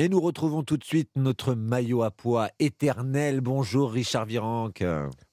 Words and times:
Et 0.00 0.08
nous 0.08 0.20
retrouvons 0.20 0.62
tout 0.62 0.76
de 0.76 0.84
suite 0.84 1.10
notre 1.16 1.54
maillot 1.54 2.04
à 2.04 2.12
poids 2.12 2.50
éternel. 2.60 3.40
Bonjour 3.40 3.90
Richard 3.90 4.26
Virenque. 4.26 4.84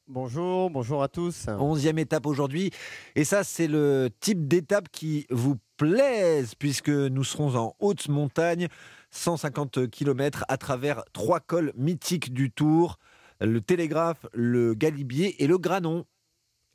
Bonjour, 0.07 0.71
bonjour 0.71 1.03
à 1.03 1.07
tous. 1.07 1.45
Onzième 1.47 1.99
étape 1.99 2.25
aujourd'hui. 2.25 2.71
Et 3.15 3.25
ça, 3.25 3.43
c'est 3.43 3.67
le 3.67 4.09
type 4.21 4.47
d'étape 4.47 4.89
qui 4.91 5.27
vous 5.29 5.57
plaise, 5.77 6.55
puisque 6.55 6.89
nous 6.89 7.23
serons 7.23 7.55
en 7.55 7.75
haute 7.77 8.09
montagne, 8.09 8.67
150 9.11 9.87
km 9.91 10.43
à 10.47 10.57
travers 10.57 11.03
trois 11.13 11.41
cols 11.41 11.71
mythiques 11.77 12.33
du 12.33 12.49
Tour, 12.49 12.97
le 13.41 13.61
Télégraphe, 13.61 14.25
le 14.33 14.73
Galibier 14.73 15.43
et 15.43 15.45
le 15.45 15.59
Granon. 15.59 16.05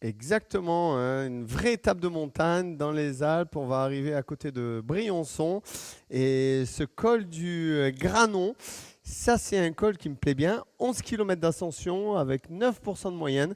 Exactement, 0.02 0.96
hein, 0.96 1.26
une 1.26 1.44
vraie 1.44 1.74
étape 1.74 2.00
de 2.00 2.08
montagne 2.08 2.78
dans 2.78 2.90
les 2.90 3.22
Alpes. 3.22 3.54
On 3.56 3.66
va 3.66 3.82
arriver 3.82 4.14
à 4.14 4.22
côté 4.22 4.50
de 4.50 4.80
Briançon. 4.82 5.60
Et 6.08 6.64
ce 6.64 6.84
col 6.84 7.26
du 7.26 7.72
euh, 7.74 7.90
Granon, 7.90 8.54
ça 9.02 9.36
c'est 9.36 9.58
un 9.58 9.72
col 9.72 9.98
qui 9.98 10.08
me 10.08 10.14
plaît 10.14 10.34
bien. 10.34 10.64
11 10.78 11.02
km 11.02 11.38
d'ascension 11.38 12.16
avec 12.16 12.50
9% 12.50 13.12
de 13.12 13.16
moyenne. 13.16 13.54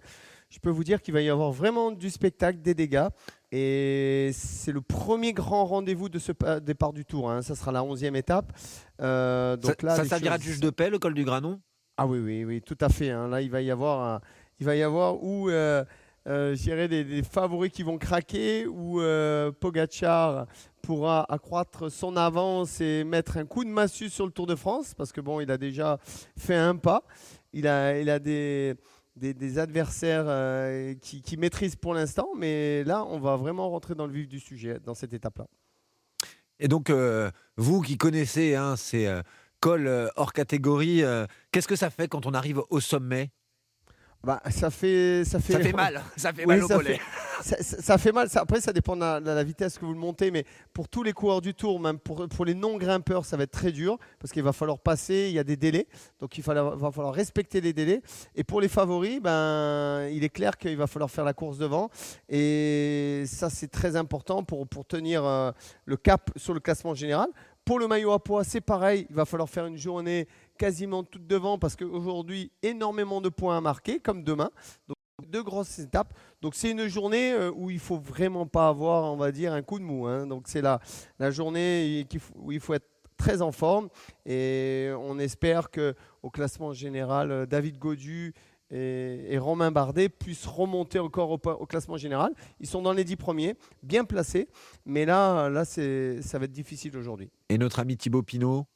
Je 0.51 0.59
peux 0.59 0.69
vous 0.69 0.85
dire 0.85 1.01
qu'il 1.01 1.15
va 1.15 1.23
y 1.23 1.31
avoir 1.31 1.51
vraiment 1.51 1.91
du 1.91 2.11
spectacle, 2.11 2.61
des 2.61 2.75
dégâts. 2.75 3.09
Et 3.51 4.31
c'est 4.35 4.73
le 4.73 4.83
premier 4.83 5.33
grand 5.33 5.65
rendez-vous 5.65 6.11
de 6.11 6.19
ce 6.19 6.33
départ 6.59 6.93
du 6.93 7.07
tour. 7.07 7.31
Hein. 7.31 7.41
Ça 7.41 7.55
sera 7.55 7.73
la 7.73 7.81
11e 7.81 8.17
étape. 8.17 8.53
Euh, 9.01 9.57
donc 9.57 9.77
ça, 9.81 9.87
là, 9.87 9.97
ça 9.97 10.05
servira 10.05 10.37
de 10.37 10.43
juge 10.43 10.61
de 10.61 10.69
paix, 10.69 10.91
le 10.91 10.99
col 10.99 11.15
du 11.15 11.25
Granon? 11.25 11.59
Ah 11.97 12.07
oui, 12.07 12.19
oui, 12.19 12.45
oui, 12.45 12.61
tout 12.61 12.77
à 12.83 12.91
fait. 12.91 13.11
Hein. 13.11 13.29
Là, 13.29 13.41
il 13.41 13.51
va 13.51 13.63
y 13.63 13.71
avoir, 13.71 14.21
il 14.61 14.67
va 14.67 14.77
y 14.77 14.83
avoir 14.83 15.23
où 15.23 15.49
euh, 15.49 15.85
euh, 16.27 16.57
je 16.57 16.87
des, 16.87 17.23
favoris 17.23 17.71
qui 17.71 17.83
vont 17.83 17.99
craquer 17.99 18.67
ou 18.67 19.01
euh, 19.01 19.53
Pogachar 19.53 20.47
pourra 20.81 21.31
accroître 21.31 21.93
son 21.93 22.17
avance 22.17 22.81
et 22.81 23.05
mettre 23.05 23.37
un 23.37 23.45
coup 23.45 23.63
de 23.63 23.69
massue 23.69 24.09
sur 24.09 24.25
le 24.25 24.33
Tour 24.33 24.47
de 24.47 24.55
France 24.55 24.95
parce 24.95 25.13
que 25.13 25.21
bon, 25.21 25.41
il 25.41 25.51
a 25.51 25.59
déjà 25.59 25.99
fait 26.39 26.57
un 26.57 26.77
pas. 26.77 27.03
Il 27.53 27.69
a, 27.69 27.99
il 28.01 28.09
a 28.09 28.19
des, 28.19 28.75
des, 29.17 29.59
adversaires 29.59 30.25
euh, 30.27 30.95
qui, 30.95 31.37
maîtrisent 31.37 31.77
pour 31.77 31.93
l'instant, 31.93 32.29
mais 32.37 32.85
là, 32.85 33.05
on 33.05 33.21
va 33.21 33.37
vraiment 33.37 33.69
rentrer 33.69 33.95
dans 33.95 34.07
le 34.07 34.13
vif 34.13 34.27
du 34.27 34.41
sujet 34.41 34.81
dans 34.83 34.95
cette 34.95 35.13
étape-là. 35.13 35.47
Et 36.59 36.69
donc, 36.69 36.91
vous 37.57 37.81
qui 37.83 37.97
connaissez 37.97 38.55
hein, 38.55 38.77
ces 38.77 39.13
cols 39.61 40.11
hors 40.17 40.33
catégorie, 40.33 41.03
qu'est-ce 41.53 41.69
que 41.69 41.77
ça 41.77 41.91
fait 41.91 42.09
quand 42.09 42.27
on 42.27 42.35
arrive 42.35 42.63
au 42.71 42.81
sommet? 42.81 43.31
Bah, 44.25 44.43
ça 44.51 44.71
fait, 44.71 45.25
ça 45.25 45.39
fait, 45.39 45.53
ça 45.55 45.61
fait 45.61 45.73
mal, 45.77 46.03
ça 46.17 46.33
fait 46.33 46.47
mal 46.47 46.63
au 46.63 46.69
mollet. 46.69 46.99
Ça, 47.43 47.99
fait 47.99 48.13
mal. 48.13 48.29
après, 48.35 48.61
ça 48.61 48.73
dépend 48.73 48.97
de 48.97 49.01
la, 49.01 49.45
vitesse 49.45 49.79
que 49.79 49.85
vous 49.85 49.93
le 49.93 49.99
montez, 49.99 50.31
mais 50.31 50.45
pour 50.73 50.89
tous 50.89 51.03
les 51.03 51.13
coureurs 51.13 51.41
du 51.41 51.53
Tour, 51.53 51.79
même 51.79 51.99
pour, 51.99 52.27
pour 52.29 52.45
les 52.45 52.55
non 52.55 52.79
grimpeurs, 52.79 53.25
ça 53.25 53.37
va 53.37 53.43
être 53.43 53.51
très 53.51 53.73
dur 53.73 53.99
parce 54.19 54.33
qu'il 54.33 54.43
va 54.43 54.53
falloir 54.53 54.79
passer. 54.79 55.27
Il 55.29 55.35
y 55.35 55.39
a 55.39 55.45
des 55.45 55.57
délais, 55.57 55.87
donc 56.21 56.39
il 56.39 56.43
va, 56.43 56.75
va 56.75 56.91
falloir 56.91 57.13
respecter 57.13 57.61
les 57.61 57.73
délais. 57.73 58.03
Et 58.35 58.45
pour 58.45 58.61
les 58.61 58.69
favoris, 58.69 59.21
ben, 59.21 60.09
il 60.11 60.25
est 60.25 60.31
clair 60.31 60.57
qu'il 60.57 60.77
va 60.77 60.87
falloir 60.87 61.11
faire 61.11 61.25
la 61.25 61.35
course 61.35 61.59
devant, 61.59 61.91
et 62.29 63.25
ça 63.27 63.51
c'est 63.51 63.69
très 63.69 63.97
important 63.97 64.43
pour 64.43 64.67
pour 64.67 64.87
tenir 64.87 65.25
euh, 65.25 65.51
le 65.85 65.97
cap 65.97 66.31
sur 66.37 66.55
le 66.55 66.61
classement 66.61 66.95
général. 66.95 67.29
Pour 67.65 67.79
le 67.79 67.89
maillot 67.89 68.13
à 68.13 68.23
poids, 68.23 68.45
c'est 68.45 68.61
pareil. 68.61 69.07
Il 69.09 69.17
va 69.17 69.25
falloir 69.25 69.49
faire 69.49 69.65
une 69.65 69.79
journée 69.79 70.29
quasiment 70.59 71.03
toute 71.03 71.27
devant 71.27 71.59
parce 71.59 71.77
qu'aujourd'hui, 71.77 72.51
énormément 72.63 73.21
de 73.21 73.29
points 73.29 73.57
à 73.57 73.61
marquer, 73.61 74.01
comme 74.01 74.25
demain. 74.25 74.51
Donc, 74.89 74.97
deux 75.29 75.43
grosses 75.43 75.79
étapes. 75.79 76.15
Donc, 76.43 76.55
c'est 76.55 76.71
une 76.71 76.87
journée 76.87 77.33
euh, 77.33 77.51
où 77.55 77.71
il 77.71 77.79
faut 77.79 77.99
vraiment 77.99 78.47
pas 78.47 78.69
avoir, 78.69 79.13
on 79.13 79.17
va 79.17 79.33
dire, 79.33 79.53
un 79.53 79.63
coup 79.63 79.79
de 79.79 79.85
mou. 79.85 80.07
Hein. 80.07 80.27
Donc, 80.27 80.45
c'est 80.47 80.63
la, 80.63 80.81
la 81.19 81.31
journée 81.31 82.07
où 82.37 82.53
il 82.53 82.61
faut 82.61 82.75
être 82.75 82.89
très 83.17 83.43
en 83.43 83.53
forme. 83.53 83.89
Et 84.27 84.91
on 84.99 85.19
espère 85.19 85.71
qu'au 85.71 86.31
classement 86.31 86.73
général, 86.73 87.31
euh, 87.31 87.47
David 87.47 87.79
Godu 87.79 88.35
et, 88.71 89.39
Romain 89.39 89.71
Bardet 89.71 90.09
puissent 90.09 90.47
remonter 90.47 90.99
encore 90.99 91.31
au, 91.31 91.67
classement 91.67 91.97
général. 91.97 92.33
Ils 92.61 92.67
sont 92.67 92.83
dans 92.83 92.93
les 92.93 93.05
dix 93.05 93.17
premiers, 93.17 93.55
bien 93.83 94.05
placés, 94.05 94.49
mais 94.85 95.05
là, 95.05 95.49
là 95.49 95.65
ça 95.65 96.39
va 96.39 96.45
être 96.47 96.53
difficile 96.53 96.97
aujourd'hui. 96.97 97.31
Et 97.51 97.59
notre 97.59 97.79
ami 97.79 97.97
Thibaut 97.97 98.23
Pinot 98.23 98.67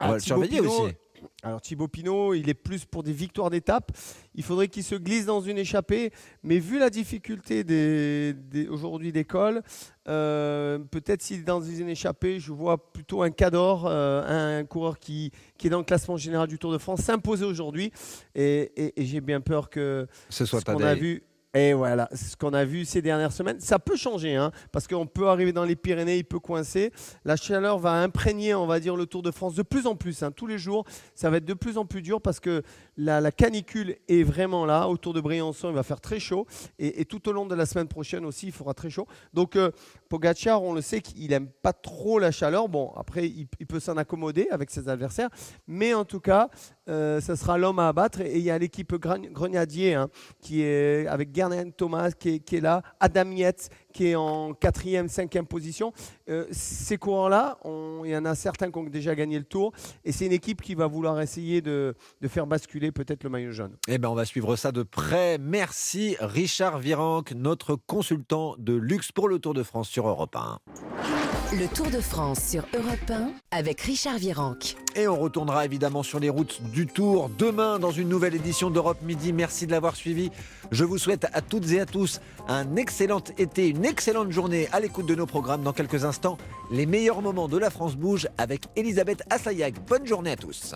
on 0.00 0.08
va 0.08 0.14
le 0.14 0.20
surveiller 0.20 0.60
aussi. 0.60 0.94
Alors 1.42 1.60
Thibaut 1.60 1.88
Pinot, 1.88 2.34
il 2.34 2.48
est 2.48 2.54
plus 2.54 2.84
pour 2.84 3.02
des 3.02 3.12
victoires 3.12 3.50
d'étape. 3.50 3.92
Il 4.34 4.42
faudrait 4.42 4.68
qu'il 4.68 4.84
se 4.84 4.94
glisse 4.94 5.26
dans 5.26 5.40
une 5.40 5.58
échappée. 5.58 6.12
Mais 6.42 6.58
vu 6.58 6.78
la 6.78 6.90
difficulté 6.90 7.64
des, 7.64 8.34
aujourd'hui 8.68 9.12
d'école, 9.12 9.62
euh, 10.08 10.78
peut-être 10.78 11.22
s'il 11.22 11.40
est 11.40 11.44
dans 11.44 11.62
une 11.62 11.88
échappée, 11.88 12.40
je 12.40 12.52
vois 12.52 12.92
plutôt 12.92 13.22
un 13.22 13.30
Cador, 13.30 13.86
euh, 13.86 14.60
un, 14.60 14.64
coureur 14.64 14.98
qui, 14.98 15.32
qui, 15.58 15.66
est 15.66 15.70
dans 15.70 15.78
le 15.78 15.84
classement 15.84 16.16
général 16.16 16.48
du 16.48 16.58
Tour 16.58 16.72
de 16.72 16.78
France, 16.78 17.00
s'imposer 17.00 17.44
aujourd'hui. 17.44 17.92
Et, 18.34 18.92
j'ai 18.96 19.20
bien 19.20 19.40
peur 19.40 19.70
que 19.70 20.06
ce 20.28 20.44
soit 20.44 20.60
ce 20.60 20.64
qu'on 20.64 20.82
a 20.82 20.94
vu 20.94 21.22
et 21.54 21.74
voilà, 21.74 22.08
ce 22.14 22.34
qu'on 22.34 22.54
a 22.54 22.64
vu 22.64 22.86
ces 22.86 23.02
dernières 23.02 23.32
semaines, 23.32 23.60
ça 23.60 23.78
peut 23.78 23.96
changer, 23.96 24.36
hein, 24.36 24.52
parce 24.72 24.86
qu'on 24.86 25.06
peut 25.06 25.28
arriver 25.28 25.52
dans 25.52 25.64
les 25.64 25.76
Pyrénées, 25.76 26.16
il 26.16 26.24
peut 26.24 26.38
coincer. 26.38 26.92
La 27.26 27.36
chaleur 27.36 27.78
va 27.78 27.92
imprégner, 27.92 28.54
on 28.54 28.66
va 28.66 28.80
dire, 28.80 28.96
le 28.96 29.04
Tour 29.04 29.22
de 29.22 29.30
France 29.30 29.54
de 29.54 29.62
plus 29.62 29.86
en 29.86 29.94
plus. 29.94 30.22
Hein, 30.22 30.32
tous 30.32 30.46
les 30.46 30.56
jours, 30.56 30.86
ça 31.14 31.28
va 31.28 31.36
être 31.36 31.44
de 31.44 31.52
plus 31.52 31.76
en 31.76 31.84
plus 31.84 32.00
dur 32.00 32.22
parce 32.22 32.40
que 32.40 32.62
la, 32.96 33.30
canicule 33.30 33.96
est 34.08 34.22
vraiment 34.22 34.64
là. 34.64 34.88
Autour 34.88 35.12
de 35.12 35.20
Briançon, 35.20 35.68
il 35.68 35.74
va 35.74 35.82
faire 35.82 36.00
très 36.00 36.20
chaud. 36.20 36.46
Et, 36.78 37.04
tout 37.04 37.28
au 37.28 37.32
long 37.32 37.44
de 37.44 37.54
la 37.54 37.66
semaine 37.66 37.88
prochaine 37.88 38.24
aussi, 38.24 38.46
il 38.46 38.52
fera 38.52 38.72
très 38.72 38.88
chaud. 38.88 39.06
Donc, 39.34 39.56
euh, 39.56 39.70
Pogacar, 40.08 40.62
on 40.62 40.72
le 40.72 40.80
sait 40.80 41.02
qu'il 41.02 41.28
n'aime 41.28 41.48
pas 41.48 41.74
trop 41.74 42.18
la 42.18 42.30
chaleur. 42.30 42.70
Bon, 42.70 42.92
après, 42.96 43.28
il, 43.28 43.46
peut 43.66 43.80
s'en 43.80 43.98
accommoder 43.98 44.48
avec 44.50 44.70
ses 44.70 44.88
adversaires. 44.88 45.28
Mais 45.66 45.92
en 45.92 46.06
tout 46.06 46.20
cas, 46.20 46.48
euh, 46.88 47.20
ce 47.20 47.34
sera 47.34 47.58
l'homme 47.58 47.78
à 47.78 47.88
abattre. 47.88 48.20
Et 48.20 48.38
il 48.38 48.42
y 48.42 48.50
a 48.50 48.58
l'équipe 48.58 48.94
Grenadier 48.94 49.94
hein, 49.94 50.08
qui 50.40 50.62
est 50.62 51.06
avec 51.06 51.30
Thomas 51.76 52.10
qui 52.12 52.42
est, 52.52 52.60
là, 52.60 52.82
Adam 53.00 53.30
Yates 53.30 53.70
qui 53.92 54.08
est 54.08 54.14
en 54.14 54.54
quatrième, 54.54 55.08
cinquième 55.08 55.46
position. 55.46 55.92
Euh, 56.28 56.46
ces 56.50 56.96
coureurs-là, 56.96 57.58
il 58.04 58.10
y 58.10 58.16
en 58.16 58.24
a 58.24 58.34
certains 58.34 58.70
qui 58.70 58.78
ont 58.78 58.84
déjà 58.84 59.14
gagné 59.14 59.38
le 59.38 59.44
tour 59.44 59.72
et 60.04 60.12
c'est 60.12 60.26
une 60.26 60.32
équipe 60.32 60.62
qui 60.62 60.74
va 60.74 60.86
vouloir 60.86 61.20
essayer 61.20 61.60
de, 61.60 61.94
faire 62.26 62.46
basculer 62.46 62.92
peut-être 62.92 63.24
le 63.24 63.30
maillot 63.30 63.52
jaune. 63.52 63.76
Eh 63.88 63.98
ben, 63.98 64.08
on 64.08 64.14
va 64.14 64.24
suivre 64.24 64.56
ça 64.56 64.72
de 64.72 64.82
près. 64.82 65.38
Merci 65.38 66.16
Richard 66.20 66.78
Virenque, 66.78 67.32
notre 67.32 67.76
consultant 67.76 68.54
de 68.58 68.74
luxe 68.74 69.12
pour 69.12 69.28
le 69.28 69.38
Tour 69.38 69.54
de 69.54 69.62
France 69.62 69.88
sur 69.88 70.08
Europe 70.08 70.36
1. 70.36 71.21
Le 71.58 71.68
Tour 71.68 71.90
de 71.90 72.00
France 72.00 72.40
sur 72.48 72.66
Europe 72.74 73.10
1 73.10 73.32
avec 73.50 73.82
Richard 73.82 74.16
Virenque. 74.16 74.74
Et 74.96 75.06
on 75.06 75.18
retournera 75.18 75.66
évidemment 75.66 76.02
sur 76.02 76.18
les 76.18 76.30
routes 76.30 76.62
du 76.62 76.86
Tour 76.86 77.30
demain 77.38 77.78
dans 77.78 77.90
une 77.90 78.08
nouvelle 78.08 78.34
édition 78.34 78.70
d'Europe 78.70 79.02
Midi. 79.02 79.34
Merci 79.34 79.66
de 79.66 79.72
l'avoir 79.72 79.94
suivi. 79.94 80.30
Je 80.70 80.84
vous 80.84 80.96
souhaite 80.96 81.26
à 81.34 81.42
toutes 81.42 81.70
et 81.72 81.80
à 81.80 81.84
tous 81.84 82.20
un 82.48 82.76
excellent 82.76 83.22
été, 83.36 83.68
une 83.68 83.84
excellente 83.84 84.30
journée 84.30 84.66
à 84.72 84.80
l'écoute 84.80 85.04
de 85.04 85.14
nos 85.14 85.26
programmes. 85.26 85.62
Dans 85.62 85.74
quelques 85.74 86.06
instants, 86.06 86.38
les 86.70 86.86
meilleurs 86.86 87.20
moments 87.20 87.48
de 87.48 87.58
la 87.58 87.68
France 87.68 87.96
bouge 87.96 88.28
avec 88.38 88.62
Elisabeth 88.74 89.22
Assayag. 89.28 89.74
Bonne 89.86 90.06
journée 90.06 90.30
à 90.30 90.36
tous. 90.36 90.74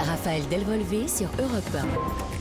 Raphaël 0.00 0.42
Delvolvé 0.50 1.08
sur 1.08 1.28
Europe 1.40 1.64
1. 1.74 2.35